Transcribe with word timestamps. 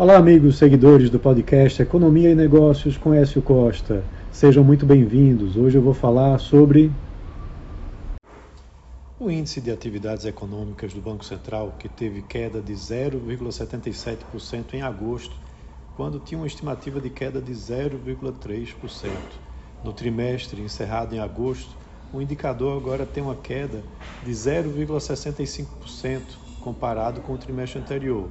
Olá, 0.00 0.16
amigos 0.16 0.56
seguidores 0.56 1.10
do 1.10 1.18
podcast 1.18 1.82
Economia 1.82 2.30
e 2.30 2.34
Negócios 2.34 2.96
com 2.96 3.12
Écio 3.12 3.42
Costa. 3.42 4.02
Sejam 4.32 4.64
muito 4.64 4.86
bem-vindos. 4.86 5.58
Hoje 5.58 5.76
eu 5.76 5.82
vou 5.82 5.92
falar 5.92 6.38
sobre 6.38 6.90
o 9.18 9.30
índice 9.30 9.60
de 9.60 9.70
atividades 9.70 10.24
econômicas 10.24 10.94
do 10.94 11.02
Banco 11.02 11.22
Central, 11.22 11.74
que 11.78 11.86
teve 11.86 12.22
queda 12.22 12.62
de 12.62 12.72
0,77% 12.72 14.72
em 14.72 14.80
agosto, 14.80 15.36
quando 15.98 16.18
tinha 16.18 16.40
uma 16.40 16.46
estimativa 16.46 16.98
de 16.98 17.10
queda 17.10 17.38
de 17.38 17.52
0,3%. 17.52 19.10
No 19.84 19.92
trimestre 19.92 20.62
encerrado 20.62 21.14
em 21.14 21.18
agosto, 21.18 21.76
o 22.10 22.22
indicador 22.22 22.74
agora 22.74 23.04
tem 23.04 23.22
uma 23.22 23.36
queda 23.36 23.82
de 24.24 24.32
0,65% 24.32 26.22
comparado 26.62 27.20
com 27.20 27.34
o 27.34 27.38
trimestre 27.38 27.78
anterior, 27.78 28.30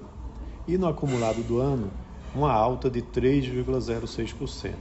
e 0.69 0.77
no 0.77 0.87
acumulado 0.87 1.41
do 1.41 1.57
ano, 1.57 1.89
uma 2.35 2.51
alta 2.51 2.91
de 2.91 3.01
3,06%. 3.01 4.75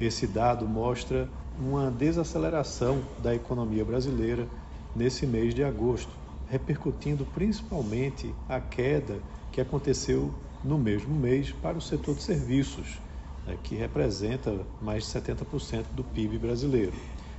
Esse 0.00 0.24
dado 0.24 0.68
mostra 0.68 1.28
uma 1.60 1.90
desaceleração 1.90 3.02
da 3.20 3.34
economia 3.34 3.84
brasileira 3.84 4.46
nesse 4.94 5.26
mês 5.26 5.52
de 5.52 5.64
agosto, 5.64 6.12
repercutindo 6.48 7.24
principalmente 7.34 8.32
a 8.48 8.60
queda 8.60 9.18
que 9.50 9.60
aconteceu 9.60 10.32
no 10.62 10.78
mesmo 10.78 11.12
mês 11.12 11.50
para 11.50 11.76
o 11.76 11.80
setor 11.80 12.14
de 12.14 12.22
serviços, 12.22 13.00
né, 13.44 13.58
que 13.64 13.74
representa 13.74 14.60
mais 14.80 15.02
de 15.02 15.10
70% 15.10 15.86
do 15.92 16.04
PIB 16.04 16.38
brasileiro. 16.38 16.94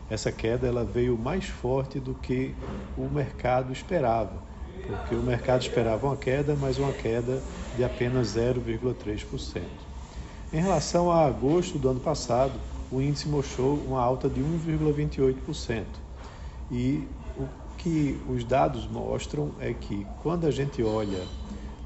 Essa 0.10 0.30
queda 0.30 0.68
ela 0.68 0.84
veio 0.84 1.18
mais 1.18 1.46
forte 1.46 2.02
do 2.02 2.14
que 2.14 2.54
o 2.98 3.08
mercado 3.08 3.72
esperava 3.72 4.57
porque 4.88 5.16
o 5.16 5.22
mercado 5.22 5.62
esperava 5.62 6.08
uma 6.08 6.16
queda, 6.16 6.56
mas 6.56 6.78
uma 6.78 6.94
queda 6.94 7.42
de 7.76 7.84
apenas 7.84 8.36
0,3%. 8.36 9.62
Em 10.52 10.62
relação 10.62 11.12
a 11.12 11.26
agosto 11.26 11.78
do 11.78 11.90
ano 11.90 12.00
passado, 12.00 12.54
o 12.90 13.02
índice 13.02 13.28
mostrou 13.28 13.76
uma 13.76 14.02
alta 14.02 14.30
de 14.30 14.42
1,28%. 14.42 15.84
E 16.72 17.06
o 17.38 17.46
que 17.78 18.20
os 18.30 18.44
dados 18.46 18.88
mostram 18.88 19.52
é 19.60 19.74
que 19.74 20.08
quando 20.24 20.48
a 20.48 20.52
gente 20.52 20.82
olha 20.82 21.20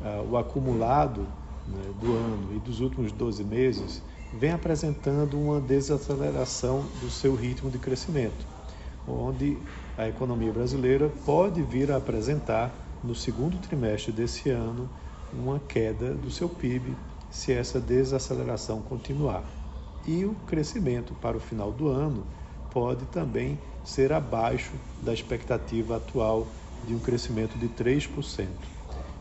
uh, 0.02 0.30
o 0.30 0.38
acumulado 0.38 1.22
né, 1.68 1.82
do 2.00 2.14
ano 2.14 2.56
e 2.56 2.60
dos 2.60 2.82
últimos 2.82 3.12
12 3.12 3.44
meses, 3.44 4.04
vem 4.34 4.52
apresentando 4.52 5.40
uma 5.40 5.60
desaceleração 5.60 6.86
do 7.02 7.10
seu 7.10 7.36
ritmo 7.36 7.70
de 7.70 7.78
crescimento, 7.78 8.46
onde 9.08 9.58
a 9.98 10.08
economia 10.08 10.52
brasileira 10.52 11.12
pode 11.26 11.62
vir 11.62 11.92
a 11.92 11.98
apresentar 11.98 12.72
no 13.04 13.16
segundo 13.16 13.58
trimestre 13.58 14.12
desse 14.12 14.50
ano 14.50 14.90
uma 15.34 15.60
queda 15.60 16.14
do 16.14 16.30
seu 16.30 16.50
PIB 16.50 16.96
se 17.30 17.54
essa 17.54 17.80
desaceleração 17.80 18.82
continuar. 18.82 19.44
E 20.06 20.26
o 20.26 20.36
crescimento 20.48 21.14
para 21.22 21.38
o 21.38 21.40
final 21.40 21.72
do 21.72 21.88
ano 21.88 22.26
pode 22.72 23.06
também 23.06 23.58
ser 23.84 24.12
abaixo 24.12 24.72
da 25.02 25.14
expectativa 25.14 25.98
atual 25.98 26.48
de 26.86 26.94
um 26.94 27.00
crescimento 27.00 27.58
de 27.58 27.70
3%. 27.70 28.48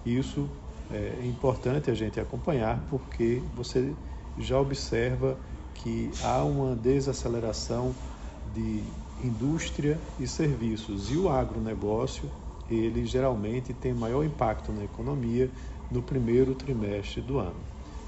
Isso 0.05 0.49
é 0.91 1.27
importante 1.27 1.91
a 1.91 1.95
gente 1.95 2.19
acompanhar 2.19 2.83
porque 2.91 3.41
você 3.55 3.93
já 4.39 4.59
observa 4.59 5.37
que 5.75 6.11
há 6.25 6.43
uma 6.43 6.75
desaceleração 6.75 7.95
de 8.55 8.83
indústria 9.23 9.99
e 10.19 10.27
serviços 10.27 11.11
e 11.11 11.17
o 11.17 11.29
agronegócio 11.29 12.29
ele 12.75 13.05
geralmente 13.05 13.73
tem 13.75 13.93
maior 13.93 14.25
impacto 14.25 14.73
na 14.73 14.85
economia 14.85 15.51
no 15.91 16.03
primeiro 16.03 16.55
trimestre 16.55 17.21
do 17.21 17.39
ano. 17.39 17.61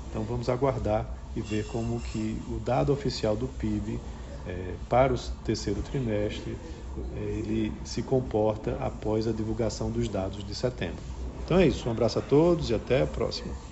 Então 0.09 0.25
vamos 0.25 0.49
aguardar 0.49 1.07
e 1.35 1.41
ver 1.41 1.67
como 1.67 2.01
que 2.01 2.43
o 2.49 2.59
dado 2.59 2.93
oficial 2.93 3.37
do 3.37 3.49
PIB 3.49 3.99
é, 4.47 4.75
para 4.89 5.15
o 5.15 5.19
terceiro 5.45 5.83
trimestre 5.83 6.57
é, 7.17 7.21
ele 7.21 7.73
se 7.85 8.03
comporta 8.03 8.77
após 8.77 9.27
a 9.27 9.33
divulgação 9.33 9.91
dos 9.91 10.09
dados 10.09 10.45
de 10.45 10.55
setembro. 10.55 11.03
Então 11.45 11.59
é 11.59 11.67
isso, 11.67 11.89
um 11.89 11.93
abraço 11.93 12.19
a 12.19 12.23
todos 12.23 12.71
e 12.71 12.75
até 12.75 13.03
a 13.03 13.07
próxima. 13.07 13.72